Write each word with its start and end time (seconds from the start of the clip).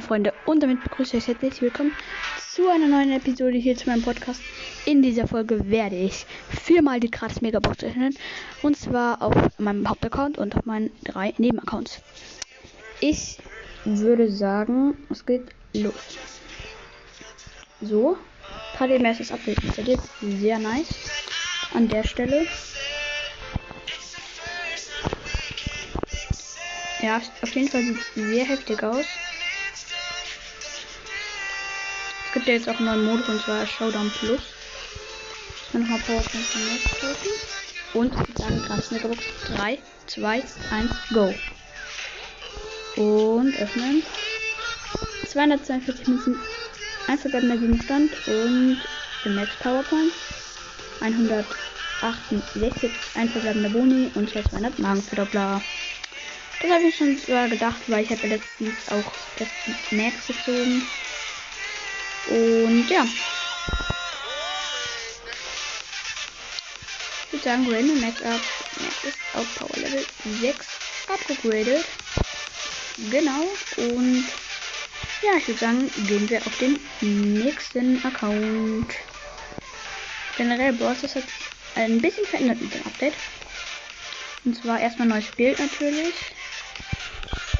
Moin 0.00 0.08
Freunde 0.08 0.32
und 0.46 0.62
damit 0.62 0.82
begrüße 0.82 1.18
ich 1.18 1.24
euch 1.24 1.28
herzlich 1.28 1.60
willkommen 1.60 1.92
zu 2.54 2.70
einer 2.70 2.86
neuen 2.86 3.12
Episode 3.12 3.58
hier 3.58 3.76
zu 3.76 3.86
meinem 3.86 4.00
Podcast. 4.00 4.40
In 4.86 5.02
dieser 5.02 5.28
Folge 5.28 5.68
werde 5.70 5.96
ich 5.96 6.24
viermal 6.48 7.00
die 7.00 7.10
gratis 7.10 7.42
Megabox 7.42 7.84
öffnen 7.84 8.16
und 8.62 8.78
zwar 8.78 9.20
auf 9.20 9.34
meinem 9.58 9.86
Hauptaccount 9.86 10.38
und 10.38 10.56
auf 10.56 10.64
meinen 10.64 10.90
drei 11.04 11.34
Nebenaccounts. 11.36 12.00
Ich 13.00 13.36
würde 13.84 14.30
sagen, 14.30 14.96
es 15.10 15.26
geht 15.26 15.48
los. 15.74 15.92
So, 17.82 18.16
eben 18.80 19.04
erstes 19.04 19.30
Update 19.30 19.62
installiert, 19.62 20.00
sehr 20.22 20.58
nice. 20.58 20.94
An 21.74 21.88
der 21.88 22.04
Stelle 22.04 22.46
Ja, 27.02 27.20
auf 27.42 27.54
jeden 27.54 27.68
Fall 27.68 27.82
sieht 27.82 27.96
es 27.98 28.14
sehr 28.14 28.44
heftig 28.44 28.82
aus. 28.82 29.06
Es 32.30 32.34
gibt 32.34 32.46
ja 32.46 32.54
jetzt 32.54 32.68
auch 32.68 32.76
einen 32.76 32.84
neuen 32.84 33.04
Modus 33.06 33.28
und 33.28 33.42
zwar 33.42 33.66
Showdown 33.66 34.08
Plus. 34.20 34.40
Dann 35.72 35.82
nochmal 35.82 35.98
kaufen. 35.98 36.38
Und 37.92 38.14
dann 38.38 38.68
ganz 38.68 38.92
Megabox 38.92 39.20
3, 39.56 39.78
2, 40.06 40.30
1, 40.30 40.44
go. 41.12 41.34
Und 42.94 43.60
öffnen. 43.60 44.04
242 45.26 46.06
Münzen, 46.06 46.38
ein 47.08 47.18
verbleibender 47.18 47.56
Gegenstand 47.56 48.12
und 48.28 48.80
der 49.24 49.32
Max 49.32 49.50
Powerpoint. 49.60 50.12
168, 51.00 52.92
ein 53.16 53.28
verbleibender 53.28 53.70
Boni 53.70 54.08
und 54.14 54.30
200 54.30 54.78
Magenverdoppler. 54.78 55.60
Das 56.62 56.70
habe 56.70 56.84
ich 56.84 56.96
schon 56.96 57.18
sogar 57.18 57.48
gedacht, 57.48 57.80
weil 57.88 58.04
ich 58.04 58.10
habe 58.10 58.28
letztens 58.28 58.88
auch 58.88 59.12
das 59.36 59.48
Max 59.90 60.28
gezogen. 60.28 60.86
Und 62.28 62.88
ja. 62.88 63.06
Ich 67.26 67.32
würde 67.32 67.44
sagen, 67.44 67.72
Random 67.72 68.00
Max 68.00 68.22
Up. 68.22 68.40
Max 68.80 69.04
ist 69.04 69.18
auf 69.34 69.46
Power 69.56 69.76
Level 69.76 70.04
6 70.40 70.66
abgegradet. 71.08 71.84
Genau. 73.10 73.46
Und 73.76 74.24
ja, 75.22 75.36
ich 75.36 75.48
würde 75.48 75.60
sagen, 75.60 75.90
gehen 76.06 76.28
wir 76.28 76.38
auf 76.46 76.58
den 76.58 76.80
nächsten 77.00 78.04
Account. 78.04 78.94
Generell 80.36 80.72
Boss 80.72 81.02
ist 81.02 81.14
jetzt 81.14 81.28
ein 81.74 82.00
bisschen 82.00 82.26
verändert 82.26 82.60
mit 82.60 82.74
dem 82.74 82.86
Update. 82.86 83.14
Und 84.44 84.56
zwar 84.56 84.80
erstmal 84.80 85.08
neues 85.08 85.30
Bild 85.32 85.58
natürlich. 85.58 86.14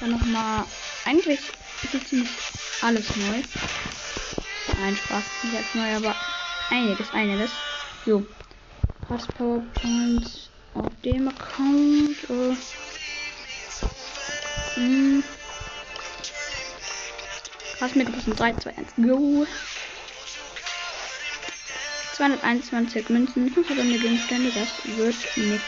Dann 0.01 0.13
nochmal. 0.13 0.65
Eigentlich 1.05 1.41
ist 1.83 1.95
jetzt 1.95 2.09
ziemlich 2.09 2.31
alles 2.81 3.05
neu. 3.17 3.43
Nein, 4.81 4.97
Spaß. 4.97 5.25
Nicht 5.43 5.53
jetzt 5.53 5.75
neu, 5.75 5.95
aber 5.95 6.17
einiges, 6.71 7.13
einiges. 7.13 7.51
So. 8.07 8.25
Pass 9.07 9.27
PowerPoint 9.27 10.51
auf 10.75 10.89
dem 11.05 11.29
Account. 11.29 12.17
Äh, 12.31 12.57
hm. 14.77 15.25
Krass, 17.77 17.95
mir 17.95 18.07
3, 18.07 18.55
2, 18.55 18.71
1, 18.71 18.89
go. 18.97 19.47
221 22.17 23.09
Münzen, 23.11 23.51
5 23.51 23.67
verbleibende 23.67 23.99
Gegenstände, 23.99 24.51
das 24.53 24.69
wird 24.97 25.17
nix. 25.37 25.63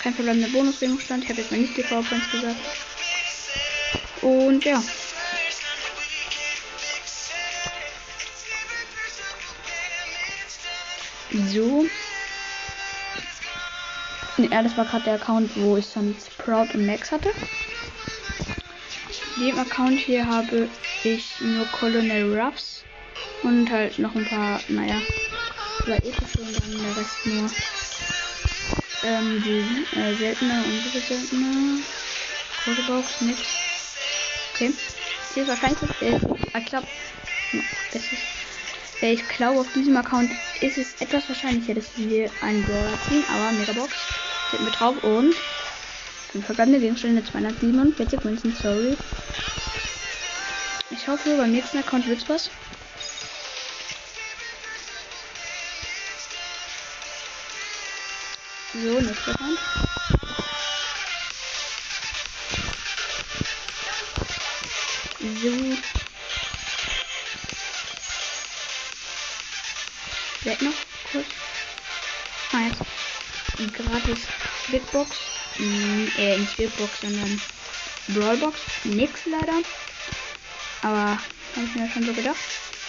Kein 0.00 0.14
verbleibender 0.14 0.48
Bonusgegenstand, 0.48 1.24
ich 1.24 1.30
habe 1.30 1.40
jetzt 1.40 1.50
mal 1.50 1.58
nicht 1.58 1.76
die 1.76 1.82
PowerPoints 1.82 2.30
gesagt. 2.30 2.56
Und 4.22 4.64
ja. 4.64 4.80
So. 11.32 11.86
Ja, 14.36 14.62
das 14.62 14.76
war 14.76 14.84
gerade 14.84 15.04
der 15.04 15.14
Account, 15.14 15.50
wo 15.56 15.76
ich 15.76 15.86
sonst 15.86 16.32
Sprout 16.32 16.68
und 16.74 16.86
Max 16.86 17.12
hatte. 17.12 17.30
Dem 19.38 19.58
Account 19.58 19.98
hier 19.98 20.26
habe 20.26 20.68
ich 21.04 21.40
nur 21.40 21.66
Colonel 21.66 22.38
Ruffs 22.38 22.84
und 23.42 23.70
halt 23.70 23.98
noch 23.98 24.14
ein 24.14 24.24
paar, 24.24 24.60
naja, 24.68 25.00
zwei 25.84 25.96
epische 25.96 26.40
und 26.40 26.60
dann 26.60 26.82
der 26.82 26.96
Rest 26.96 27.26
nur 27.26 27.50
ähm, 29.02 29.42
die 29.42 29.98
äh, 29.98 30.14
seltene 30.14 30.62
und 30.64 30.84
super 30.84 31.00
seltene. 31.00 31.80
Große 32.64 32.82
Box, 32.82 33.20
nix. 33.20 33.40
Okay. 34.54 34.72
Hier 35.32 35.42
ist 35.44 35.48
wahrscheinlich 35.48 35.80
das 35.80 35.98
Beste. 35.98 36.36
Ich 36.58 36.64
glaube, 36.66 36.86
das 37.92 38.02
ist, 38.02 38.22
ich 39.02 39.26
glaube, 39.28 39.60
auf 39.60 39.72
diesem 39.72 39.96
Account 39.96 40.30
ist 40.60 40.76
es 40.76 41.00
etwas 41.00 41.28
wahrscheinlicher, 41.28 41.74
dass 41.74 41.86
wir 41.96 42.30
einen 42.42 42.62
Brawler 42.64 42.98
ziehen, 43.08 43.24
aber 43.32 43.52
Megabox. 43.52 43.92
Tippen 44.50 44.66
wir 44.66 44.72
drauf 44.72 45.02
und 45.02 45.34
fünf 46.32 46.44
verbleibende 46.44 46.80
Gegenstände 46.80 47.24
247 47.24 48.24
Münzen, 48.24 48.54
sorry. 48.60 48.96
Ich 50.90 51.08
hoffe, 51.08 51.36
beim 51.36 51.52
nächsten 51.52 51.78
Account 51.78 52.06
wird's 52.08 52.28
was. 52.28 52.50
So, 58.74 59.00
nächster 59.00 59.32
Account. 59.32 59.58
So. 65.42 65.89
Werd 70.42 70.62
noch 70.62 70.72
kurz. 71.12 71.26
Ah, 72.52 72.60
jetzt. 72.66 73.74
Gratis 73.74 74.20
Big 74.70 74.90
Box. 74.90 75.10
Mm, 75.58 76.06
äh, 76.16 76.38
nicht 76.38 76.56
Big 76.56 76.70
sondern 77.02 77.40
Brawl 78.08 78.36
Box. 78.38 78.58
Nix 78.84 79.20
leider. 79.26 79.60
Aber 80.82 81.10
habe 81.10 81.66
ich 81.66 81.74
mir 81.74 81.90
schon 81.90 82.04
so 82.04 82.12
gedacht. 82.12 82.38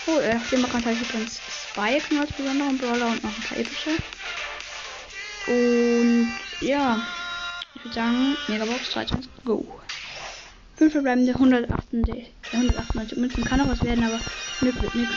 Oh, 0.07 0.17
äh, 0.19 0.39
Account 0.63 0.85
habe 0.85 0.95
ich 0.95 1.01
übrigens 1.01 1.39
Spike 1.71 2.19
als 2.19 2.31
besonderen 2.31 2.77
Brawler 2.77 3.07
und 3.07 3.23
noch 3.23 3.35
ein 3.35 3.43
paar 3.43 3.57
epische. 3.57 3.91
Und 5.47 6.31
ja, 6.61 7.01
ich 7.75 7.83
würde 7.83 7.95
sagen, 7.95 8.37
Megabox 8.47 8.91
13, 8.91 9.27
go. 9.45 9.81
5 10.77 10.91
verbleibende 10.91 11.33
198, 11.33 12.33
198 12.53 13.17
Münzen 13.17 13.43
kann 13.43 13.61
auch 13.61 13.67
was 13.67 13.83
werden, 13.83 14.03
aber 14.03 14.19
nix 14.61 14.81
wird 14.81 14.95
nichts. 14.95 15.15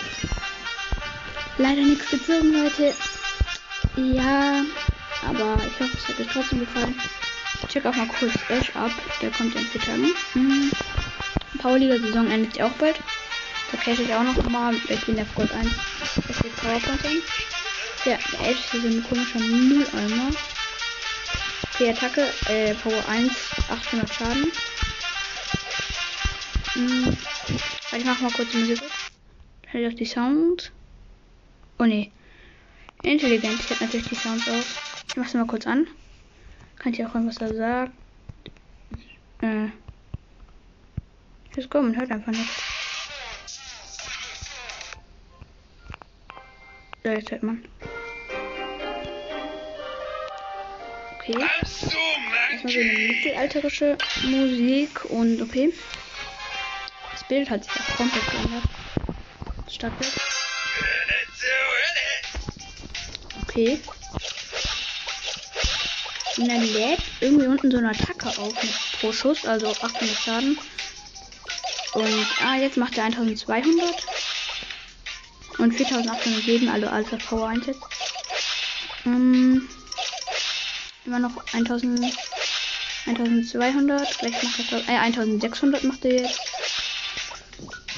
Leider 1.57 1.83
nichts 1.83 2.11
gezogen, 2.11 2.53
Leute. 2.53 2.95
Ja, 3.97 4.65
aber 5.25 5.57
ich 5.65 5.81
hoffe, 5.81 5.97
es 5.97 6.09
hat 6.09 6.21
euch 6.21 6.33
trotzdem 6.33 6.61
gefallen. 6.61 6.95
Ich 7.63 7.69
check 7.69 7.87
auch 7.87 7.95
mal 7.95 8.09
kurz 8.09 8.33
Ash 8.49 8.75
ab. 8.75 8.91
Der 9.23 9.31
kommt 9.31 9.55
in 9.55 9.65
vier 9.67 9.81
Tagen. 9.81 10.13
Mhm. 10.35 10.73
Powerliga-Saison 11.59 12.29
endet 12.29 12.57
ja 12.57 12.67
auch 12.67 12.73
bald. 12.73 12.97
Da 13.71 13.77
cache 13.77 14.03
ich 14.03 14.15
auch 14.15 14.25
noch 14.25 14.51
mal. 14.51 14.75
Ich 14.89 15.07
bin 15.07 15.15
der 15.15 15.27
Gold 15.37 15.53
1. 15.53 15.69
Das 16.27 16.43
wird 16.43 16.57
Powerpoint. 16.57 17.23
Ja, 18.05 18.19
der 18.33 18.51
Ash 18.51 18.75
ist 18.75 18.85
ein 18.85 19.05
komischer 19.09 19.39
Mülleimer. 19.39 20.31
Okay, 21.75 21.91
Attacke, 21.91 22.33
äh, 22.49 22.75
Power 22.75 23.09
1, 23.09 23.33
800 23.71 24.13
Schaden. 24.13 24.53
Hm. 26.73 27.17
Ich 27.97 28.05
mach 28.05 28.21
mal 28.21 28.33
kurz 28.33 28.51
die 28.51 28.59
Musik. 28.59 28.83
Hält 29.67 29.87
auf 29.87 29.95
die 29.95 30.05
Sounds. 30.05 30.73
Oh 31.79 31.85
ne. 31.85 32.11
Intelligent. 33.03 33.61
Ich 33.61 33.71
hätte 33.71 33.85
natürlich 33.85 34.09
die 34.09 34.15
Sounds 34.15 34.49
auf. 34.49 35.05
Ich 35.09 35.17
mach's 35.17 35.35
mal 35.35 35.47
kurz 35.47 35.67
an. 35.67 35.87
Kann 36.79 36.93
ich 36.93 37.05
auch 37.05 37.15
hören, 37.15 37.27
was 37.27 37.39
er 37.39 37.55
sagt. 37.55 37.93
Äh. 39.43 39.69
Gut, 41.55 41.75
man 41.75 41.97
hört 41.97 42.11
einfach 42.11 42.33
nicht. 42.33 42.51
So, 47.03 47.11
jetzt 47.11 47.31
hört 47.31 47.43
man. 47.43 47.65
Okay. 51.17 51.37
Erstmal 52.53 52.73
so 52.73 52.81
eine 52.81 53.09
mittelalterische 53.09 53.99
Musik 54.25 55.05
und 55.11 55.43
okay. 55.43 55.73
Das 57.13 57.25
Bild 57.29 57.51
hat 57.51 57.65
sich 57.65 57.73
auch 57.73 57.97
komplett 57.97 58.31
geändert. 58.31 58.65
Stadtbild. 59.69 60.24
Okay. 63.55 63.79
Und 66.39 66.49
dann 66.49 66.73
lädt 66.73 66.99
irgendwie 67.21 67.47
unten 67.47 67.71
so 67.71 67.77
eine 67.77 67.91
Attacke 67.91 68.27
auf 68.27 68.53
pro 68.99 69.13
Schuss, 69.13 69.47
also 69.47 69.69
800 69.69 70.17
Schaden. 70.17 70.59
Und 71.95 72.27
ah, 72.45 72.57
jetzt 72.57 72.77
macht 72.77 72.99
er 72.99 73.05
1200 73.05 74.07
und 75.59 75.73
4800 75.73 76.47
Leben, 76.47 76.69
also 76.69 76.89
Alpha 76.89 77.17
Power 77.17 77.47
einsetzt. 77.47 77.81
Ähm, 79.07 79.69
immer 81.05 81.21
noch 81.21 81.37
1000, 81.53 82.13
1200, 83.07 84.09
vielleicht 84.09 84.43
macht 84.43 84.73
er 84.73 84.79
äh, 84.89 84.99
1600 84.99 85.85
macht 85.85 86.05
er 86.05 86.23
jetzt. 86.23 86.41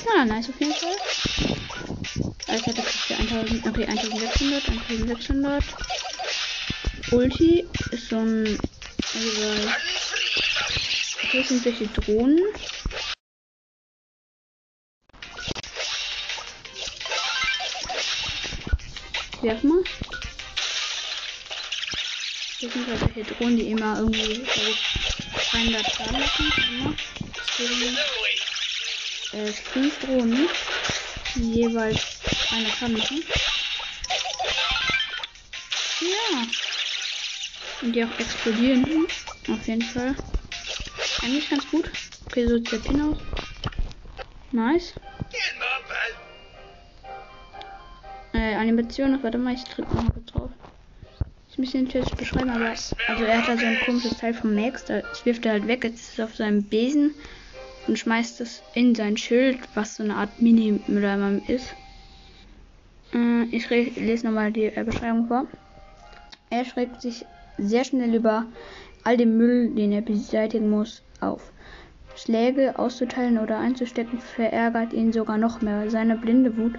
schneller 0.03 0.27
nice 0.27 0.51
auf 0.51 0.61
jeden 0.61 0.75
Fall. 0.75 0.97
Also 2.49 2.63
für 2.65 3.06
1000, 3.27 3.67
okay, 3.67 3.87
1600, 3.87 4.69
1600. 4.69 5.65
Ulti 7.13 7.67
ist 7.91 8.09
so 8.09 8.17
ein, 8.17 8.59
also, 9.15 9.71
hier 11.31 11.45
sind 11.45 11.63
solche 11.63 11.87
Drohnen. 11.89 12.41
Werf 19.43 19.63
mal. 19.63 19.83
Hier 22.59 22.71
sind 22.71 22.89
halt 22.89 23.01
solche 23.01 23.35
Drohnen, 23.35 23.57
die 23.57 23.71
immer 23.71 23.99
irgendwie, 23.99 24.39
glaube 24.43 24.71
ich, 24.71 25.51
300 25.51 25.93
Schaden 25.93 26.21
machen. 26.21 26.97
Deswegen, 27.59 27.97
äh, 29.33 29.53
fünf 29.53 29.99
Drohnen, 30.01 30.49
die 31.35 31.55
jeweils 31.55 32.17
300 32.49 32.73
Schaden 32.73 32.99
machen. 32.99 33.23
Ja. 36.01 36.47
Und 37.83 37.93
die 37.93 38.05
auch 38.05 38.19
explodieren. 38.19 39.07
Auf 39.49 39.67
jeden 39.67 39.83
Fall. 39.83 40.15
Eigentlich 41.23 41.51
ganz 41.51 41.69
gut. 41.71 41.91
Okay, 42.27 42.47
so 42.47 42.57
sieht 42.57 42.73
der 42.73 42.79
Pin 42.79 43.01
aus. 43.01 43.17
Nice. 44.53 44.95
Äh, 48.33 48.55
Animation, 48.55 49.23
warte 49.23 49.39
mal, 49.39 49.55
ich 49.55 49.65
drücke 49.65 49.95
mal 49.95 50.13
drauf. 50.27 50.51
Ist 51.49 51.59
ein 51.59 51.63
bisschen 51.63 51.91
zu 51.91 52.17
beschreiben, 52.17 52.51
aber 52.51 52.69
also 52.69 53.25
er 53.25 53.39
hat 53.39 53.49
da 53.49 53.57
so 53.57 53.65
ein 53.65 53.81
komisches 53.85 54.19
Teil 54.19 54.35
vom 54.35 54.55
Max, 54.55 54.85
da 54.85 55.03
wirft 55.25 55.47
er 55.47 55.53
halt 55.53 55.67
weg, 55.67 55.85
jetzt 55.85 56.01
ist 56.01 56.13
es 56.19 56.21
auf 56.21 56.37
seinem 56.37 56.63
Besen 56.65 57.15
und 57.87 57.99
schmeißt 57.99 58.41
es 58.41 58.63
in 58.75 58.95
sein 58.95 59.17
Schild, 59.17 59.59
was 59.75 59.97
so 59.97 60.03
eine 60.03 60.17
Art 60.17 60.41
Mini-Mülleimer 60.41 61.41
ist. 61.49 61.75
Äh, 63.17 63.45
ich 63.51 63.69
lese 63.71 64.27
nochmal 64.27 64.53
die 64.53 64.67
äh, 64.67 64.85
Beschreibung 64.85 65.27
vor. 65.27 65.47
Er 66.51 66.65
schreibt 66.65 67.01
sich 67.03 67.25
sehr 67.59 67.85
schnell 67.85 68.15
über 68.15 68.47
all 69.05 69.17
den 69.17 69.37
Müll, 69.37 69.75
den 69.75 69.93
er 69.93 70.03
beseitigen 70.03 70.71
muss, 70.71 71.03
auf. 71.21 71.53
Schläge 72.15 72.79
auszuteilen 72.79 73.39
oder 73.39 73.59
einzustecken 73.59 74.19
verärgert 74.19 74.93
ihn 74.93 75.13
sogar 75.13 75.39
noch 75.39 75.61
mehr. 75.61 75.91
Seine 75.91 76.17
blinde 76.17 76.57
Wut 76.57 76.75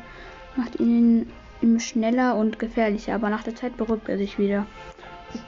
macht 0.56 0.80
ihn 0.80 1.32
schneller 1.78 2.36
und 2.36 2.60
gefährlicher, 2.60 3.16
aber 3.16 3.30
nach 3.30 3.44
der 3.44 3.56
Zeit 3.56 3.78
beruhigt 3.78 4.10
er 4.10 4.18
sich 4.18 4.40
wieder. 4.40 4.66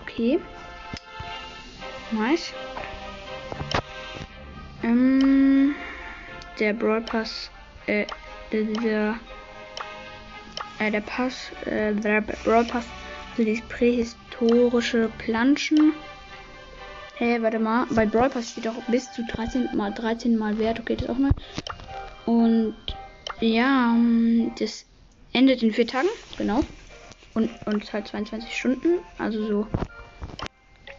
Okay. 0.04 0.40
Nice. 2.12 2.54
Ähm, 4.84 5.76
der 6.60 6.74
Brawl 6.74 7.04
äh, 7.88 8.06
dieser, 8.52 9.16
äh, 10.80 10.92
der 10.92 11.02
Pass, 11.02 11.52
äh, 11.66 11.94
der 11.94 12.22
Brawl 12.22 12.66
Pass, 12.66 12.86
so 13.38 13.44
dieses 13.44 13.64
prähistorische 13.68 15.10
Planschen. 15.18 15.94
Hey, 17.16 17.42
warte 17.42 17.60
mal, 17.60 17.86
bei 17.92 18.06
Brawl 18.06 18.30
Pass 18.30 18.52
steht 18.52 18.68
auch 18.68 18.82
bis 18.88 19.12
zu 19.12 19.24
13 19.24 19.76
mal 19.76 19.94
13 19.94 20.38
mal 20.38 20.58
Wert, 20.58 20.80
okay, 20.80 20.96
das 20.96 21.10
auch 21.10 21.18
mal. 21.18 21.34
Und 22.26 22.76
ja, 23.42 23.96
das 24.58 24.86
endet 25.34 25.64
in 25.64 25.72
vier 25.72 25.88
Tagen, 25.88 26.10
genau. 26.38 26.64
Und, 27.34 27.50
und 27.66 27.94
halt 27.94 28.08
22 28.08 28.58
Stunden, 28.58 29.00
also 29.18 29.46
so 29.46 29.68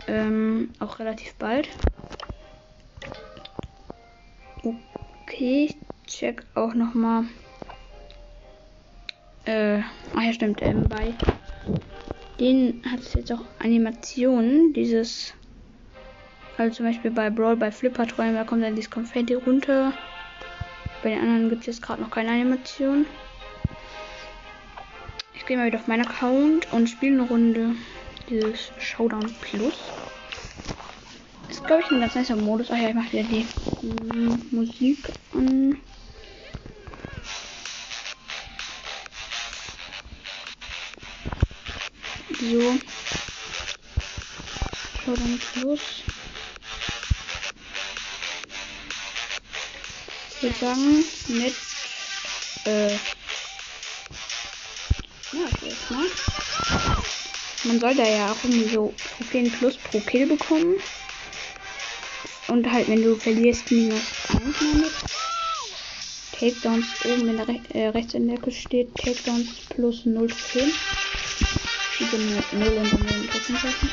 ähm, 0.06 0.70
auch 0.78 0.98
relativ 0.98 1.34
bald. 1.34 1.68
Okay, 4.62 5.70
ich 5.70 5.76
check 6.06 6.44
auch 6.54 6.74
noch 6.74 6.94
mal. 6.94 7.24
Äh, 9.44 9.80
ach 10.14 10.22
ja, 10.22 10.32
stimmt, 10.32 10.60
ähm, 10.62 10.88
bei 10.88 11.14
denen 12.38 12.82
hat 12.90 13.00
es 13.00 13.14
jetzt 13.14 13.32
auch 13.32 13.44
Animationen, 13.58 14.72
dieses, 14.72 15.34
also 16.56 16.76
zum 16.76 16.86
Beispiel 16.86 17.10
bei 17.10 17.30
Brawl, 17.30 17.56
bei 17.56 17.70
Flipper 17.72 18.06
Träumen, 18.06 18.34
da 18.34 18.44
kommt 18.44 18.62
dann 18.62 18.76
dieses 18.76 18.90
Konfetti 18.90 19.34
runter. 19.34 19.92
Bei 21.02 21.10
den 21.10 21.20
anderen 21.20 21.48
gibt 21.48 21.62
es 21.62 21.66
jetzt 21.66 21.82
gerade 21.82 22.02
noch 22.02 22.10
keine 22.10 22.30
Animation 22.30 23.06
gehe 25.50 25.58
mal 25.58 25.66
wieder 25.66 25.80
auf 25.80 25.88
meinen 25.88 26.06
Account 26.06 26.72
und 26.72 26.88
spiele 26.88 27.14
eine 27.14 27.22
Runde 27.22 27.74
dieses 28.28 28.70
Showdown 28.78 29.34
Plus. 29.40 29.74
Ist, 31.48 31.66
glaube 31.66 31.82
ich, 31.82 31.90
ein 31.90 32.00
ganz 32.00 32.14
nicer 32.14 32.36
Modus. 32.36 32.70
Ach 32.70 32.78
ja, 32.78 32.90
ich 32.90 32.94
mache 32.94 33.12
wieder 33.12 33.24
die 33.24 33.46
Musik 34.54 34.98
an. 35.34 35.76
Video. 42.40 42.78
So, 45.04 45.14
dann 45.14 45.40
Schluss. 45.40 45.80
Ich 50.42 50.60
mit, 51.28 51.54
äh, 52.64 52.92
ja, 55.32 55.48
erstmal. 55.66 56.06
Man 57.64 57.78
soll 57.78 57.94
da 57.94 58.04
ja 58.04 58.32
auch 58.32 58.36
irgendwie 58.42 58.68
so 58.70 58.94
Trophäen 59.16 59.50
plus 59.52 59.76
pro 59.76 60.00
Kill 60.00 60.26
bekommen. 60.26 60.76
Und 62.48 62.70
halt, 62.72 62.88
wenn 62.88 63.02
du 63.02 63.16
verlierst, 63.16 63.70
minus 63.70 64.00
1 64.28 64.58
damit. 64.58 64.92
Takedowns 66.32 66.86
oben 67.04 67.28
in 67.28 67.36
der 67.36 67.48
Re 67.48 67.60
äh, 67.74 67.88
rechts 67.88 68.14
in 68.14 68.28
der 68.28 68.38
Ecke 68.38 68.50
steht 68.50 68.94
Takedowns 68.96 69.50
plus 69.68 70.06
0 70.06 70.32
10 70.32 70.72
viele 72.06 72.22
Mehlende 72.52 72.98
Mehl 72.98 73.26
treffen 73.28 73.56
treffen. 73.58 73.90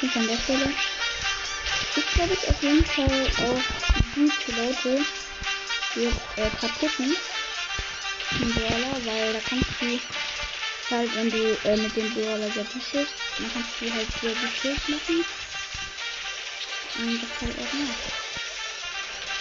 Und 0.00 0.16
an 0.16 0.26
der 0.28 0.38
Stelle 0.38 0.72
Ich 1.96 2.14
glaube 2.14 2.34
ich, 2.34 2.48
auf 2.48 2.62
jeden 2.62 2.84
Fall 2.84 3.26
auch 3.38 4.14
gute 4.14 4.52
Leute, 4.52 5.04
die 5.94 6.04
äh, 6.40 6.50
Kaputten 6.60 7.16
im 8.40 8.54
Brawler, 8.54 9.04
weil 9.04 9.32
da 9.32 9.40
kannst 9.40 9.70
du 9.80 10.00
halt, 10.90 11.16
wenn 11.16 11.30
du 11.30 11.58
äh, 11.64 11.76
mit 11.76 11.96
dem 11.96 12.14
Brawler 12.14 12.50
sehr 12.50 12.64
gut 12.64 12.92
bist, 12.92 13.14
dann 13.38 13.52
kannst 13.52 13.70
du 13.80 13.92
halt 13.92 14.08
sehr 14.20 14.34
gut 14.34 14.88
machen. 14.88 15.24
Und 16.98 17.22
das 17.22 17.30
kann 17.38 17.50
ich 17.50 17.58
auch 17.58 17.72
nicht. 17.72 18.18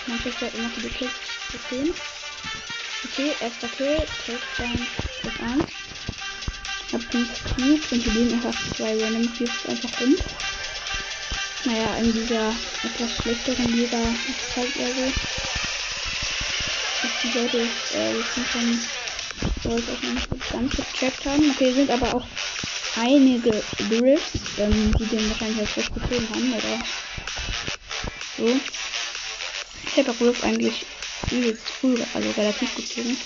Man 0.08 0.22
kriegt 0.22 0.42
halt 0.42 0.56
immer 0.56 0.70
viele 0.70 0.90
Kills 0.90 1.14
zu 1.52 1.58
sehen. 1.70 1.94
Okay, 3.04 3.36
erster 3.40 3.68
Kill, 3.70 3.98
Takedown 4.26 4.88
plus 5.22 5.40
1. 5.40 5.64
Ich 6.88 6.94
hab 6.94 7.02
5 7.12 7.30
Cubes 7.56 7.92
und 7.92 8.06
wir 8.06 8.14
liegen 8.14 8.34
einfach 8.34 8.56
zwei 8.76 8.98
Random 8.98 9.30
Cubes 9.38 9.66
einfach 9.68 10.02
rum. 10.02 10.16
Naja, 11.66 11.96
in 11.98 12.12
dieser 12.12 12.56
etwas 12.84 13.18
schlechteren 13.22 13.78
Liga 13.78 14.00
ist 14.00 14.56
halt 14.56 14.76
eher 14.78 14.94
so 14.94 15.12
dass 17.04 17.12
die 17.22 17.38
Leute 17.38 17.58
äh, 17.94 18.24
schon 18.52 18.80
sollte 19.64 19.92
auch 19.92 20.02
noch 20.02 20.14
nicht 20.14 20.52
ganz 20.52 20.76
gecheckt 20.76 21.26
haben. 21.26 21.52
Okay, 21.52 21.74
sind 21.74 21.92
aber 21.92 22.14
auch 22.16 22.26
einige 22.96 23.64
Drifts, 23.90 24.40
ähm, 24.58 24.96
die 24.98 25.06
den 25.06 25.30
wahrscheinlich 25.30 25.60
als 25.60 25.78
Rift 25.78 25.94
gezogen 25.94 26.28
haben, 26.34 26.54
oder 26.54 26.80
so. 28.38 28.60
Ich 29.86 29.98
hätte 29.98 30.12
auch 30.12 30.22
Rift 30.22 30.44
eigentlich 30.44 30.86
übelst 31.32 31.64
früh, 31.64 31.96
also 32.14 32.32
relativ 32.32 32.76
gezogen. 32.76 33.18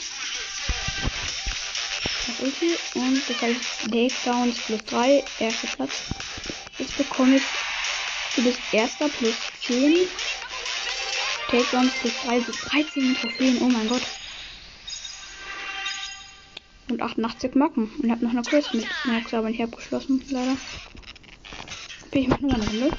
Das 2.27 2.39
Ulti 2.39 2.77
und 2.95 3.21
das 3.27 3.41
heißt 3.41 3.61
Takedowns 3.91 4.57
plus 4.59 4.83
3, 4.85 5.23
erster 5.39 5.67
Platz. 5.75 6.03
Jetzt 6.77 6.97
bekomme 6.97 7.37
ich, 7.37 7.43
du 8.35 8.43
bist 8.43 8.59
erster 8.71 9.09
plus 9.09 9.35
10 9.65 10.07
Takedowns 11.49 11.93
plus 11.99 12.13
3, 12.25 12.39
so 12.41 12.51
13 12.69 13.15
Trophäen, 13.19 13.57
oh 13.61 13.69
mein 13.69 13.89
Gott. 13.89 14.03
Und 16.89 17.01
88 17.01 17.55
Marken. 17.55 17.91
Und 18.01 18.11
hab 18.11 18.21
noch 18.21 18.31
eine 18.31 18.41
Quest 18.41 18.73
mit 18.73 18.85
Max, 19.05 19.33
aber 19.33 19.49
nicht 19.49 19.61
abgeschlossen, 19.61 20.23
leider. 20.29 20.57
Okay, 22.07 22.27
ich 22.29 22.39
nur 22.39 22.53
eine 22.53 22.65
Runde. 22.65 22.91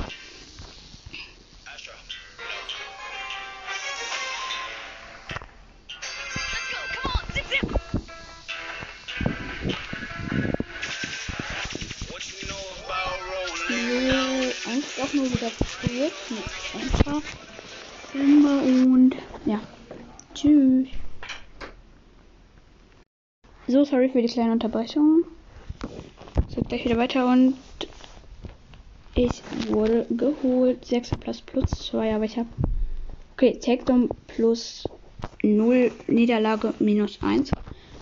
So, 23.72 23.84
sorry 23.84 24.10
für 24.10 24.20
die 24.20 24.28
kleine 24.28 24.52
Unterbrechung. 24.52 25.24
Es 26.46 26.56
geht 26.56 26.68
gleich 26.68 26.84
wieder 26.84 26.98
weiter 26.98 27.26
und 27.26 27.54
ich 29.14 29.42
wurde 29.68 30.06
geholt. 30.10 30.84
6 30.84 31.12
plus 31.12 31.40
plus 31.40 31.70
2, 31.86 32.14
aber 32.14 32.24
ich 32.24 32.36
habe 32.36 32.50
Okay, 33.32 33.58
Takedown 33.58 34.10
plus 34.26 34.86
0, 35.42 35.90
Niederlage 36.06 36.74
minus 36.80 37.18
1. 37.22 37.50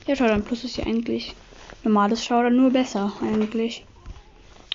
Ja, 0.09 0.17
Showdown 0.17 0.43
Plus 0.43 0.65
ist 0.65 0.77
ja 0.77 0.87
eigentlich 0.87 1.37
normales 1.85 2.25
Showdown, 2.25 2.57
nur 2.57 2.71
besser 2.71 3.13
eigentlich. 3.23 3.87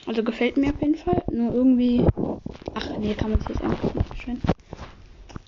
Also 0.05 0.23
gefällt 0.23 0.55
mir 0.55 0.69
auf 0.69 0.81
jeden 0.81 0.95
Fall. 0.95 1.23
Nur 1.29 1.53
irgendwie. 1.55 2.05
Ach 2.73 2.97
nee, 2.97 3.13
kann 3.15 3.31
man 3.31 3.41
sich 3.41 3.49
jetzt 3.49 3.61
einfach 3.61 3.93
nicht 3.93 4.09
beschweren. 4.11 4.41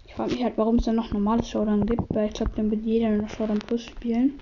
Ich 0.08 0.14
frage 0.14 0.34
mich 0.34 0.44
halt, 0.44 0.58
warum 0.58 0.76
es 0.76 0.84
dann 0.84 0.98
noch 0.98 1.14
normales 1.14 1.50
Showdown 1.50 1.86
gibt, 1.86 2.14
weil 2.14 2.28
ich 2.28 2.34
glaube, 2.34 2.52
dann 2.58 2.70
wird 2.70 2.84
jeder 2.84 3.12
noch 3.12 3.30
Showdown 3.30 3.60
Plus 3.60 3.86
spielen. 3.86 4.42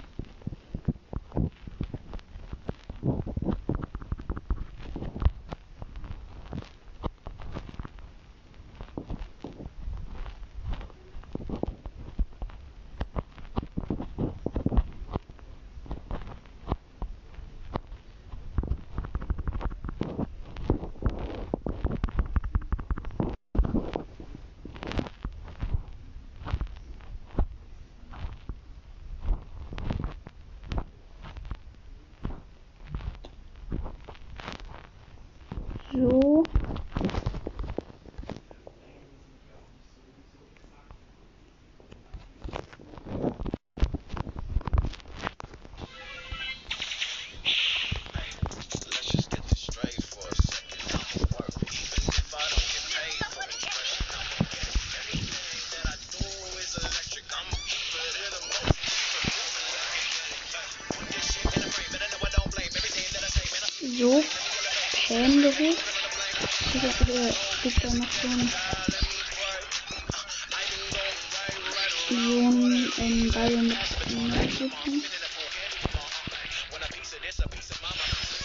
Want 76.71 76.83
a 76.83 76.93
piece 76.93 77.13
of 77.13 77.21
this, 77.21 77.39
a 77.39 77.47
piece 77.47 77.71
of 77.71 77.81
my 77.81 77.89
mind. 77.89 78.35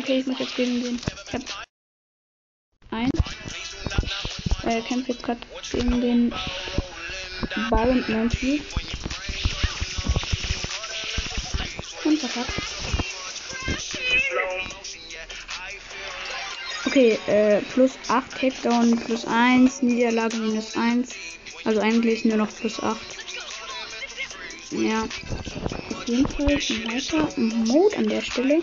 Okay, 0.00 0.18
ich 0.20 0.26
muss 0.26 0.38
jetzt 0.38 0.56
gegen 0.56 0.82
den. 0.82 1.00
Ich 1.28 1.34
hab 1.34 1.42
eins. 2.90 3.10
Er 4.64 4.82
kämpft 4.82 5.08
jetzt 5.08 5.22
gerade 5.22 5.40
gegen 5.70 6.00
den 6.00 6.34
Byron 7.70 8.04
Nancy. 8.08 8.62
Und 12.04 12.18
verkackt. 12.18 12.79
Okay, 16.90 17.16
äh, 17.28 17.60
plus 17.72 17.92
8 18.08 18.28
Takedown, 18.32 18.98
plus 18.98 19.24
1, 19.24 19.80
Niederlage 19.82 20.36
minus 20.38 20.76
1. 20.76 21.14
Also 21.64 21.78
eigentlich 21.78 22.24
nur 22.24 22.36
noch 22.36 22.52
plus 22.52 22.82
8. 22.82 22.98
Ja. 24.72 25.04
Auf 25.04 26.08
jeden 26.08 26.26
Fall 26.26 26.48
ein 26.48 26.92
weiter 26.92 27.28
Mode 27.36 27.96
an 27.96 28.08
der 28.08 28.20
Stelle. 28.22 28.60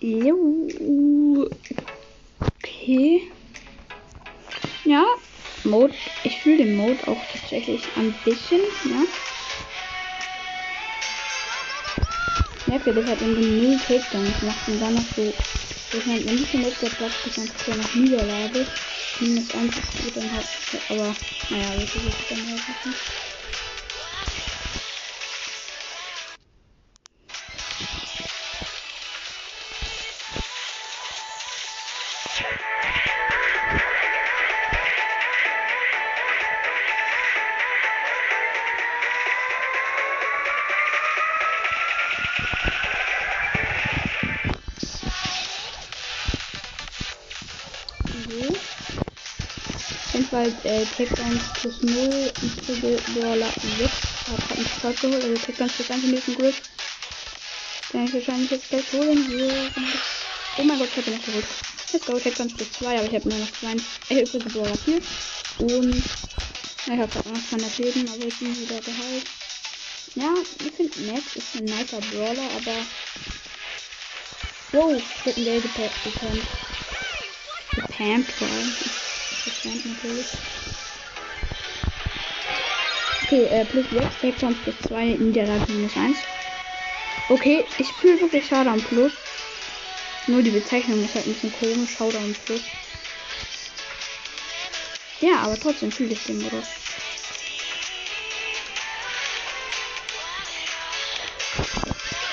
Jo. 0.00 1.50
Okay. 2.56 3.20
Ja, 4.86 5.04
Mode. 5.64 5.92
Ich 6.24 6.40
fühle 6.40 6.64
den 6.64 6.74
Mode 6.74 7.06
auch 7.06 7.20
tatsächlich 7.30 7.82
ein 7.96 8.14
bisschen, 8.24 8.60
ja. 8.86 9.04
Ja, 12.70 12.78
das 12.94 13.06
hat 13.06 13.20
irgendwie 13.20 13.42
null 13.42 13.80
Takedowns 13.80 14.40
macht 14.42 14.68
und 14.68 14.78
dann 14.78 14.94
noch 14.94 15.08
so. 15.08 15.34
Ich 15.90 16.06
meine, 16.06 16.24
wenn 16.24 16.38
ich 16.38 16.52
jetzt 16.62 16.82
der 16.82 16.90
Platz 16.90 17.20
ist, 17.24 17.36
dann 17.36 17.48
er 17.68 17.74
noch 17.76 17.92
Niederlage. 17.94 18.70
Minus 19.18 19.50
1 19.50 19.76
ist 19.76 19.96
gut, 19.96 20.16
dann 20.16 20.32
hat. 20.32 20.48
Aber, 20.88 21.20
naja, 21.48 21.76
viel 21.88 22.06
ist 22.08 22.30
dann 22.30 22.48
halt 22.48 22.68
nicht. 22.84 23.10
Fall 50.52 50.82
äh, 50.82 50.84
Takedowns 50.84 51.42
plus 51.54 51.82
0 51.82 52.32
und 52.42 52.66
Triple 52.66 52.98
Brawler 53.14 53.48
6. 53.78 53.90
Hab 54.28 54.48
grad 54.48 54.58
einen 54.58 54.66
Start 54.66 55.00
geholt, 55.00 55.24
also 55.24 55.36
Takedowns 55.36 55.72
plus 55.72 55.90
1 55.90 56.04
im 56.04 56.10
nächsten 56.10 56.34
Grip. 56.36 56.54
Den 57.92 58.04
ich 58.04 58.14
wahrscheinlich 58.14 58.50
jetzt 58.50 58.68
gleich 58.68 58.92
holen 58.92 59.30
würde. 59.30 59.70
Oh 60.58 60.62
mein 60.62 60.78
Gott, 60.78 60.88
ich 60.90 60.96
hab 60.96 61.06
ihn 61.06 61.16
noch 61.16 61.24
geholt. 61.24 61.44
Let's 61.92 62.06
go, 62.06 62.18
Takedowns 62.18 62.54
plus 62.54 62.72
2, 62.72 62.98
aber 62.98 63.06
ich 63.06 63.14
habe 63.14 63.28
nur 63.28 63.38
noch 63.38 63.52
2. 63.60 63.74
Ich 63.74 64.10
habe 64.10 64.20
übrigens 64.20 64.52
Brawler 64.52 64.78
4. 64.78 65.00
Und 65.58 65.96
ich 65.96 66.92
habe 66.92 67.08
gerade 67.08 67.28
noch 67.28 67.48
200 67.48 67.78
Leben, 67.78 68.08
aber 68.08 68.24
ich 68.26 68.38
bin 68.38 68.60
wieder 68.60 68.80
geheilt. 68.80 69.26
Ja, 70.14 70.34
ich 70.64 70.72
finde 70.72 71.12
Max 71.12 71.36
ist 71.36 71.54
ein 71.54 71.64
nicer 71.64 72.00
Brawler, 72.00 72.48
aber. 72.56 72.76
Wow, 74.72 74.96
ich 74.96 75.24
hätte 75.24 75.40
einen 75.40 75.44
Geld 75.44 76.04
bekommen. 76.04 76.46
Gepammt 77.74 78.30
vor. 78.32 79.09
Gepammt 79.62 79.86
natürlich. 79.86 80.26
Okay, 83.24 83.44
äh, 83.46 83.64
plus 83.64 83.86
6, 83.90 84.18
Takedowns 84.20 84.58
plus 84.64 84.74
2, 84.88 85.04
Niederlage 85.18 85.72
minus 85.72 85.96
1. 85.96 86.16
Okay, 87.28 87.64
ich 87.78 87.92
fühle 87.92 88.20
wirklich 88.20 88.46
Showdown 88.46 88.82
plus. 88.82 89.12
Nur 90.26 90.42
die 90.42 90.50
Bezeichnung 90.50 91.04
ist 91.04 91.14
halt 91.14 91.26
ein 91.26 91.34
bisschen 91.34 91.52
komisch, 91.52 91.90
Showdown 91.96 92.34
plus. 92.44 92.62
Ja, 95.20 95.40
aber 95.40 95.58
trotzdem 95.58 95.92
fühle 95.92 96.12
ich 96.12 96.24
den 96.24 96.40
Modus. 96.42 96.66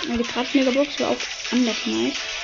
Ja, 0.08 0.18
die 0.18 0.24
Kraft 0.24 0.56
Megabox 0.56 1.00
war 1.00 1.10
auch 1.10 1.18
anders 1.52 1.86
nice. 1.86 2.37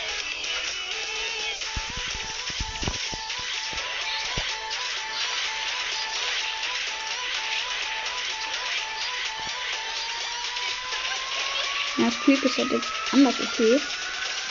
Ist 12.45 12.57
halt 12.57 12.71
jetzt 12.71 12.91
anders 13.11 13.35
okay. 13.39 13.79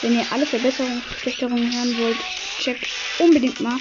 Wenn 0.01 0.15
ihr 0.15 0.25
alle 0.31 0.45
Verbesserungen, 0.45 1.01
Verschlechterungen 1.01 1.71
hören 1.71 1.97
wollt, 1.97 2.17
checkt 2.59 2.87
unbedingt 3.19 3.59
mal 3.61 3.79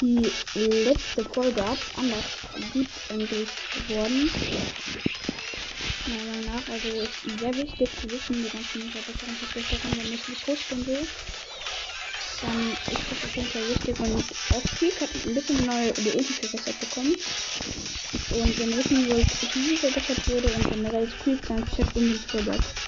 die 0.00 0.30
letzte 0.54 1.24
Folge 1.24 1.62
ab. 1.62 1.78
Anders 1.96 2.24
gut 2.72 2.86
eigentlich 3.10 3.48
geworden. 3.86 4.30
Meiner 6.06 6.24
Meinung 6.24 6.46
nach. 6.46 6.72
Also 6.72 6.88
ist 6.88 7.40
sehr 7.40 7.56
wichtig 7.56 7.88
zu 8.00 8.10
wissen, 8.10 8.44
die 8.44 8.50
ganzen 8.50 8.90
Verbesserungen, 8.90 9.36
Verschlechterungen, 9.36 9.98
wenn 9.98 10.14
ich 10.14 10.28
nicht 10.28 10.46
pushen 10.46 10.86
will. 10.86 11.06
Dann 12.40 12.70
ist 12.70 13.02
das 13.10 13.24
auf 13.24 13.36
jeden 13.36 13.48
Fall 13.50 13.68
wichtig 13.68 13.98
und 13.98 14.24
auch 14.54 14.76
Squeak 14.76 15.00
hat 15.00 15.10
ein 15.26 15.34
bisschen 15.34 15.66
neue 15.66 15.92
Diäten 15.92 16.34
verbessert 16.36 16.80
bekommen. 16.80 17.16
Und 18.30 18.58
wenn 18.58 18.70
ihr 18.70 18.76
wissen 18.76 19.08
wollt, 19.10 19.26
wie 19.54 19.76
verbessert 19.76 20.28
wurde 20.28 20.48
und 20.54 20.70
generell 20.70 21.08
Squeak, 21.10 21.46
dann 21.48 21.66
checkt 21.74 21.96
unbedingt 21.96 22.30
Folge 22.30 22.52
ab 22.52 22.87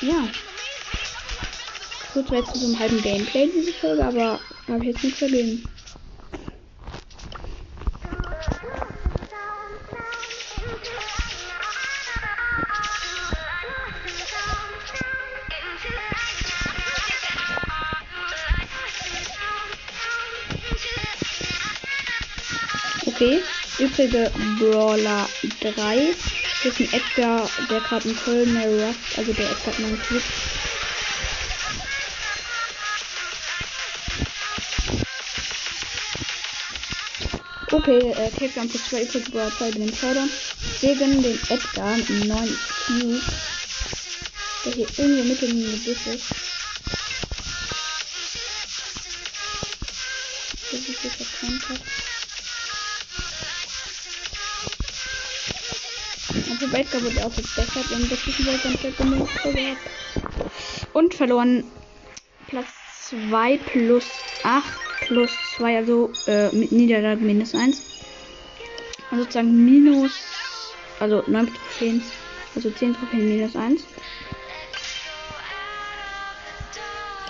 ja. 0.00 0.28
So, 2.14 2.20
jetzt 2.34 2.52
zu 2.52 2.58
so 2.58 2.66
einem 2.66 2.78
halben 2.78 3.02
Gameplay 3.02 3.44
in 3.44 3.52
dieser 3.52 3.72
Folge, 3.74 4.04
aber 4.04 4.40
habe 4.68 4.78
ich 4.80 4.86
jetzt 4.86 5.04
nichts 5.04 5.20
dagegen. 5.20 5.68
Okay, 23.06 23.42
übrige 23.80 24.30
Brawler 24.60 25.28
3 25.60 26.14
das 26.64 26.72
ist 26.72 26.80
ein 26.80 26.92
Edgar, 26.92 27.48
der 27.70 27.80
gerade 27.80 28.08
in 28.08 28.16
Köln 28.16 28.52
mehr 28.52 28.88
rafft. 28.88 29.16
Also 29.16 29.32
der 29.32 29.48
Edgar 29.48 29.72
hat 29.72 29.78
meinen 29.78 30.02
Club. 30.02 30.22
Okay, 37.70 38.10
äh, 38.10 38.30
Takedown 38.30 38.68
plus 38.68 38.88
2 38.88 39.02
übrige 39.02 39.30
Brawler 39.30 39.52
2 39.56 39.68
über 39.68 39.78
den 39.78 39.94
Showdown. 39.94 40.30
Gegen 40.80 41.22
den 41.22 41.38
Edgar 41.48 41.96
mit 41.96 42.10
einem 42.10 42.28
neuen 42.28 42.58
Cube. 42.86 43.20
Der 44.64 44.72
hier 44.72 44.86
irgendwo 44.98 45.24
mitten 45.24 45.50
in 45.50 45.60
den 45.62 45.84
Gebüsch 45.84 46.06
ist. 46.06 46.47
Edgar 56.78 57.02
wurde 57.02 57.26
auch 57.26 57.32
verbessert 57.32 57.90
und 57.90 58.10
das 58.10 58.24
ist 58.24 58.38
wieder 58.38 58.56
ganz 58.58 58.80
gehabt. 58.80 59.78
Und 60.92 61.12
verloren 61.12 61.64
Platz 62.46 62.68
2 63.08 63.58
plus 63.72 64.04
8 64.44 64.64
plus 65.08 65.30
2, 65.56 65.76
also 65.76 66.12
äh, 66.28 66.50
mit 66.54 66.70
Niederlage 66.70 67.20
minus 67.24 67.54
1. 67.54 67.82
Also 69.10 69.24
sozusagen 69.24 69.64
minus, 69.64 70.12
also 71.00 71.24
9 71.26 71.46
Trophäen, 71.46 72.00
also 72.54 72.70
10 72.70 72.94
Trophäen 72.94 73.28
minus 73.28 73.56
1. 73.56 73.82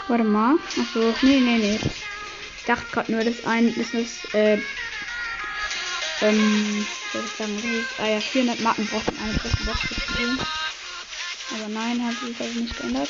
Warte 0.08 0.24
mal. 0.24 0.56
Achso, 0.78 1.14
nee, 1.22 1.40
nee, 1.40 1.56
nee. 1.56 1.78
Ich 2.58 2.64
dachte 2.66 2.84
gerade 2.92 3.12
nur, 3.12 3.24
dass 3.24 3.46
ein, 3.46 3.74
das 3.74 3.94
ist, 3.94 4.34
äh, 4.34 4.58
ähm, 6.20 6.86
soll 7.12 7.24
ich 7.24 7.36
sagen, 7.36 7.86
ah 7.98 8.06
ja, 8.06 8.20
400 8.20 8.60
Marken 8.60 8.86
braucht 8.86 9.06
man 9.12 9.24
eine 9.24 9.38
große 9.38 9.64
Box 9.64 9.80
zu 9.88 10.00
spielen. 10.00 10.38
Aber 11.54 11.68
nein, 11.68 12.04
hat 12.04 12.18
sich 12.20 12.38
also 12.40 12.58
nicht 12.58 12.76
geändert. 12.76 13.08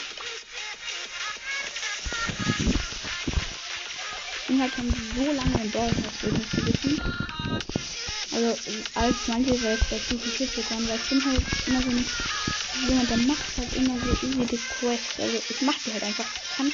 Ich 4.41 4.47
bin 4.47 4.61
halt 4.61 4.75
schon 4.75 4.95
so 5.15 5.33
lange 5.33 5.63
in 5.63 5.71
Deutschland, 5.71 6.07
das 6.07 6.23
ich 6.23 6.33
nicht 6.33 6.67
wissen. 6.67 7.01
Also, 8.31 8.57
als 8.95 9.17
manche 9.27 9.59
selbst 9.59 9.87
dazu 9.91 10.17
gekriegt 10.19 10.71
haben, 10.71 10.89
weil 10.89 11.01
ich 11.01 11.09
bin 11.09 11.25
halt 11.25 11.43
immer 11.67 11.83
so 11.83 11.91
ein, 11.91 12.05
jemand, 12.89 13.11
der 13.11 13.17
macht 13.19 13.59
halt 13.59 13.75
immer 13.75 13.99
so 13.99 14.27
easy 14.27 14.47
die 14.47 14.61
Quests. 14.79 15.21
Also, 15.21 15.43
ich 15.49 15.61
mach 15.63 15.75
die 15.85 15.93
halt 15.93 16.03
einfach. 16.03 16.25
Ich 16.51 16.57
kann 16.57 16.73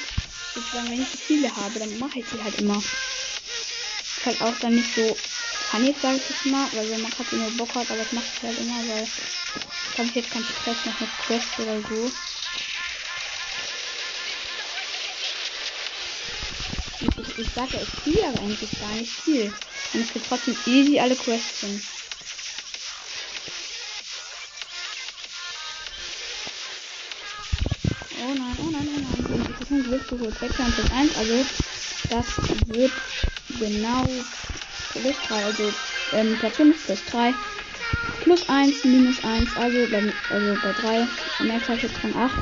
sozusagen, 0.55 0.91
wenn 0.91 1.03
ich 1.03 1.09
so 1.09 1.19
viele 1.27 1.57
habe, 1.57 1.79
dann 1.79 1.99
mache 1.99 2.19
ich 2.19 2.27
die 2.27 2.43
halt 2.43 2.59
immer. 2.59 2.79
Ist 4.19 4.27
halt 4.27 4.41
auch 4.43 4.59
dann 4.61 4.75
nicht 4.75 4.95
so 4.95 5.17
funny, 5.75 5.95
sage 6.01 6.19
ich 6.19 6.29
jetzt 6.31 6.47
mal, 6.47 6.69
weil 6.73 6.89
wenn 6.89 7.03
man 7.03 7.11
gerade 7.11 7.37
nur 7.37 7.51
Bock 7.51 7.75
hat, 7.75 7.91
aber 7.91 8.03
ich 8.03 8.13
mache 8.13 8.27
es 8.37 8.43
halt 8.43 8.59
immer, 8.59 8.79
weil 8.89 9.07
ich 9.91 9.99
habe 9.99 10.09
jetzt 10.15 10.31
keinen 10.31 10.45
Stress 10.45 10.87
noch 10.87 11.01
mit 11.01 11.11
Quest 11.27 11.59
oder 11.59 11.81
so. 11.89 12.11
Und 17.01 17.19
ich, 17.19 17.39
ich 17.39 17.49
sage 17.55 17.77
ja, 17.77 17.83
ich 17.83 17.89
spiele 17.89 18.29
aber 18.29 18.39
eigentlich 18.39 18.71
gar 18.79 18.93
nicht 18.93 19.21
viel. 19.23 19.53
Und 19.95 20.01
es 20.01 20.13
gibt 20.13 20.27
trotzdem 20.29 20.57
easy 20.67 21.01
alle 21.01 21.17
Quests 21.17 21.61
hin. 21.61 21.81
Oh 28.21 28.35
nein, 28.35 28.57
oh 28.61 28.71
nein, 28.71 28.89
oh 28.95 29.01
nein. 29.01 29.41
Und 29.41 29.51
ich 29.51 29.61
habe 29.61 29.75
ein 29.75 29.83
Glück 29.83 30.09
geholt. 30.09 30.39
6 30.39 30.55
plus 30.55 30.91
1, 30.93 31.17
also 31.17 31.45
das 32.11 32.27
wird 32.69 32.93
genau 33.59 34.05
plus 35.01 35.17
3, 35.29 35.45
also 35.45 35.73
ähm, 36.13 36.37
Platz 36.39 36.57
5 36.57 36.87
plus 36.87 37.05
3 37.07 37.35
plus 38.25 38.49
1 38.49 38.85
minus 38.85 39.23
1, 39.23 39.57
also 39.57 39.87
bei, 39.91 40.03
also 40.31 40.55
bei 40.63 40.73
3. 40.73 41.07
Und 41.41 41.53
habe 41.53 41.77
ich 41.77 41.83
jetzt 41.83 41.99
von 41.99 42.17
8. 42.17 42.33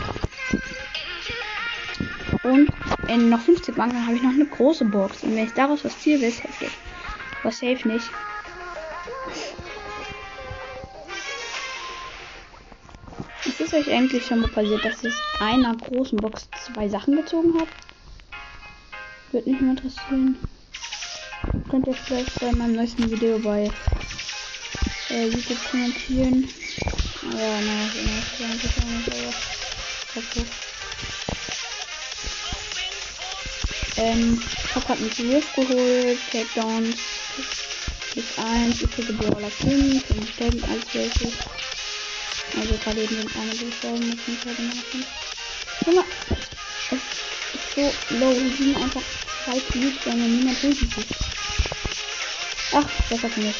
Und 2.44 2.70
in 3.08 3.28
noch 3.28 3.40
50 3.40 3.74
Banken 3.74 4.06
habe 4.06 4.16
ich 4.16 4.22
noch 4.22 4.32
eine 4.32 4.46
große 4.46 4.84
Box. 4.84 5.22
Und 5.22 5.34
wenn 5.34 5.44
ich 5.46 5.52
daraus 5.52 5.84
was 5.84 5.98
ziehe, 5.98 6.16
ist 6.16 6.42
heftig. 6.42 6.70
Was 7.42 7.58
safe 7.58 7.86
nicht. 7.88 8.08
Ist 13.44 13.60
es 13.60 13.74
euch 13.74 13.90
eigentlich 13.90 14.24
schon 14.24 14.40
mal 14.40 14.50
passiert, 14.50 14.84
dass 14.84 15.02
es 15.04 15.14
einer 15.40 15.74
großen 15.74 16.20
Box 16.20 16.48
zwei 16.64 16.88
Sachen 16.88 17.16
gezogen 17.16 17.58
hat? 17.60 17.68
Würde 19.32 19.50
mich 19.50 19.60
mal 19.60 19.70
interessieren. 19.70 20.36
Könnt 21.72 21.86
ihr 21.86 21.94
vielleicht 21.94 22.38
bei 22.38 22.52
meinem 22.52 22.74
neuesten 22.74 23.10
Video 23.10 23.38
bei 23.38 23.70
äh, 25.08 25.24
YouTube 25.24 25.70
kommentieren. 25.70 26.46
Ja, 27.22 27.60
nein, 27.62 27.90
ich 27.94 28.36
bin 28.36 28.50
nicht 28.50 28.64
so 30.26 30.42
Ähm, 33.96 34.42
ich 34.42 34.74
hab 34.74 34.86
grad 34.86 34.98
einen 34.98 35.08
Griff 35.08 35.50
geholt, 35.54 36.18
Takedowns 36.30 36.96
plus 38.12 38.26
1, 38.36 38.82
übrige 38.82 39.14
Brawler 39.14 39.50
5 39.50 40.10
und 40.10 40.28
sterben 40.28 40.62
als 40.64 40.84
welche. 40.92 41.32
Also 42.60 42.74
gerade 42.84 43.00
eben 43.00 43.16
sind 43.16 43.34
eine 43.34 43.50
gestorben, 43.50 44.10
jetzt 44.10 44.26
sind 44.26 44.44
halt 44.44 44.56
5. 44.58 45.06
Guck 45.86 45.94
mal, 45.94 46.04
es 46.90 46.98
ist 47.54 47.74
so 47.74 48.16
low, 48.16 48.34
wir 48.36 48.56
sind 48.58 48.76
einfach 48.76 49.02
zwei 49.46 49.58
Cubes, 49.58 50.04
wenn 50.04 50.18
man 50.18 50.36
niemand 50.36 50.62
rufen 50.62 50.90
kann. 50.90 51.41
Ach, 52.74 52.88
mich. 53.36 53.54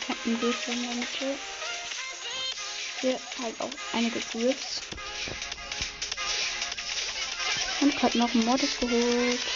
Ich 0.00 0.08
habe 0.08 0.18
einen 0.24 0.40
Durchgang 0.40 0.74
in. 0.74 1.38
Hier 3.00 3.20
halt 3.42 3.60
auch 3.60 3.70
einige 3.92 4.20
Griffs. 4.20 4.80
Und 7.80 7.96
gerade 7.96 8.18
noch 8.18 8.32
einen 8.34 8.44
Mortis 8.46 8.78
geholt. 8.78 9.51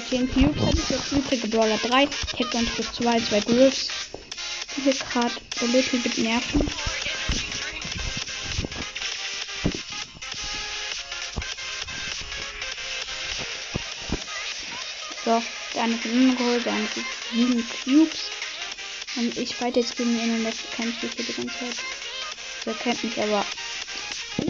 14 0.00 0.32
Cubes 0.32 0.58
habe 0.62 0.78
ich 0.78 0.88
jetzt 0.88 1.12
mit 1.12 1.28
Ticket 1.28 1.50
Brawler 1.50 1.76
3, 1.76 2.06
Tech 2.06 2.54
und 2.54 2.94
2, 2.94 3.20
2 3.20 3.40
Griffs. 3.40 3.88
Diese 4.74 5.04
Card 5.04 5.32
so 5.58 5.66
ein 5.66 5.72
bisschen 5.72 6.02
mit 6.02 6.16
Nerven. 6.16 6.66
So, 15.26 15.42
dann 15.74 15.92
ist 15.92 16.02
geholt, 16.04 16.64
dann 16.64 16.88
sind 16.94 17.06
7 17.34 17.68
Cubes. 17.84 18.30
Und 19.16 19.36
ich 19.36 19.54
fight 19.54 19.76
jetzt 19.76 19.94
gegen 19.98 20.18
ihn 20.18 20.36
und 20.36 20.44
das 20.44 20.56
kämpft 20.74 21.02
sich 21.02 21.10
für 21.10 21.22
die 21.22 21.34
ganze 21.34 21.58
Zeit. 21.58 21.84
Der 22.64 22.74
kennt 22.74 23.04
mich 23.04 23.20
aber 23.20 23.44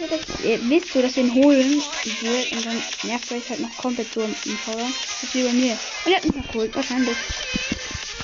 Ihr, 0.03 0.17
das, 0.17 0.43
ihr 0.43 0.69
wisst 0.69 0.91
so, 0.91 1.01
dass 1.01 1.15
wir 1.15 1.23
ihn 1.23 1.33
holen 1.33 1.81
will 2.21 2.57
und 2.57 2.65
dann 2.65 2.81
nervt 3.03 3.31
euch 3.31 3.49
halt 3.49 3.61
noch 3.61 3.77
komplett 3.77 4.11
so 4.11 4.21
im 4.21 4.35
Schauer. 4.35 4.75
Das 4.75 5.23
ist 5.23 5.33
wie 5.33 5.43
bei 5.43 5.53
mir. 5.53 5.77
Und 6.05 6.11
er 6.11 6.17
hat 6.17 6.25
mich 6.25 6.35
noch 6.35 6.51
geholt, 6.51 6.75
wahrscheinlich. 6.75 7.15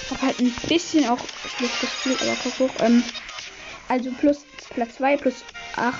Ich 0.03 0.11
hab 0.11 0.21
halt 0.21 0.39
ein 0.39 0.53
bisschen 0.67 1.07
auch 1.07 1.19
schlecht 1.57 1.79
gespielt, 1.79 2.21
aber 2.21 2.35
guck 2.43 2.59
hoch. 2.59 2.75
Ähm, 2.79 3.03
also 3.87 4.11
plus 4.11 4.45
Platz 4.73 4.95
2 4.95 5.17
plus 5.17 5.35
8. 5.77 5.99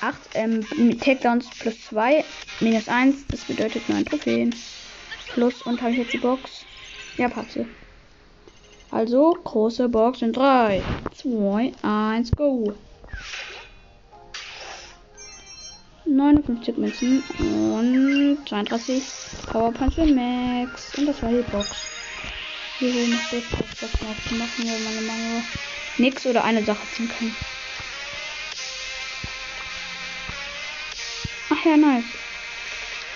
8 0.00 0.16
ähm, 0.34 0.66
mit 0.78 1.02
Takedowns 1.02 1.50
plus 1.58 1.74
2 1.90 2.24
minus 2.60 2.88
1. 2.88 3.26
Das 3.28 3.40
bedeutet 3.44 3.88
9 3.88 4.06
Trophäen. 4.06 4.54
Plus 5.34 5.60
und 5.62 5.82
habe 5.82 5.92
ich 5.92 5.98
jetzt 5.98 6.12
die 6.14 6.18
Box? 6.18 6.64
Ja, 7.18 7.28
Patze. 7.28 7.66
Also 8.90 9.36
große 9.44 9.88
Box 9.88 10.22
in 10.22 10.32
3, 10.32 10.82
2, 11.14 11.72
1, 11.82 12.30
go. 12.32 12.74
59 16.06 16.76
Münzen 16.76 17.22
und 17.38 18.48
32 18.48 19.02
Powerpunch 19.50 19.94
für 19.94 20.06
Max. 20.06 20.96
Und 20.98 21.06
das 21.06 21.22
war 21.22 21.30
die 21.30 21.42
Box. 21.50 21.76
Wir 22.80 22.92
holen 22.92 23.10
noch 23.10 23.30
das 23.30 23.42
Box 23.80 24.02
noch 24.02 24.28
zu 24.28 24.34
machen, 24.34 24.66
weil 24.66 24.80
man 24.80 24.98
immer 24.98 25.16
nur 25.16 25.42
nix 25.98 26.26
oder 26.26 26.44
eine 26.44 26.64
Sache 26.64 26.86
ziehen 26.94 27.08
kann. 27.08 27.34
Ach 31.50 31.64
ja, 31.64 31.76
nice. 31.76 32.04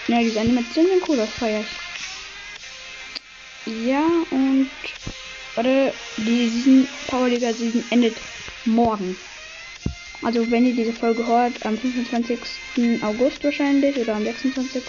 Ja, 0.08 0.20
diese 0.20 0.40
Animationen 0.40 0.90
sind 0.90 1.08
cool, 1.08 1.16
das 1.16 1.30
feier 1.30 1.60
ich. 1.62 1.86
ja, 3.66 4.06
und 4.30 4.70
warte, 5.56 5.92
die 6.16 6.48
Season, 6.48 6.88
Power 7.08 7.28
Liga 7.28 7.52
Season 7.52 7.84
endet 7.90 8.16
morgen. 8.64 9.16
Also 10.26 10.50
wenn 10.50 10.66
ihr 10.66 10.74
diese 10.74 10.92
Folge 10.92 11.24
hört, 11.24 11.64
am 11.64 11.78
25. 11.78 12.36
August 13.02 13.44
wahrscheinlich 13.44 13.96
oder 13.96 14.16
am 14.16 14.24
26. 14.24 14.82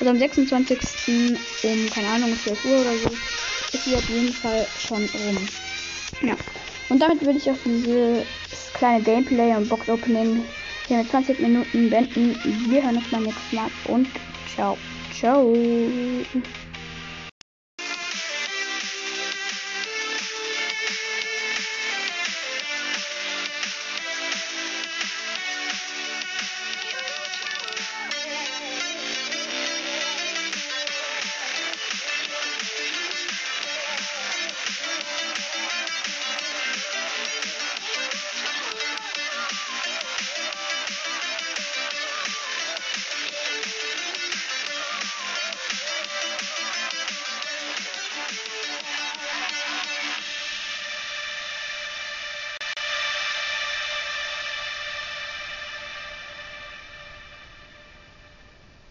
Also 0.00 0.10
am 0.10 0.18
26. 0.18 0.78
um, 1.62 1.90
keine 1.94 2.08
Ahnung, 2.08 2.36
12 2.42 2.64
Uhr 2.64 2.80
oder 2.80 2.98
so, 2.98 3.08
ist 3.72 3.84
sie 3.84 3.94
auf 3.94 4.08
jeden 4.08 4.32
Fall 4.32 4.66
schon 4.80 5.08
rum. 5.14 5.38
Ja. 6.22 6.34
Und 6.88 7.00
damit 7.00 7.24
würde 7.24 7.38
ich 7.38 7.48
auch 7.48 7.58
dieses 7.64 8.24
kleine 8.74 9.00
Gameplay 9.04 9.54
und 9.54 9.68
Box 9.68 9.88
Opening 9.88 10.42
hier 10.88 10.98
mit 10.98 11.08
20 11.08 11.38
Minuten 11.38 11.88
beenden. 11.88 12.36
Wir 12.68 12.82
hören 12.82 12.96
uns 12.96 13.08
beim 13.12 13.22
nächsten 13.22 13.54
Mal 13.54 13.70
und 13.86 14.08
ciao. 14.56 14.76
Ciao. 15.16 15.54